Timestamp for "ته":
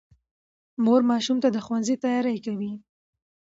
1.43-1.49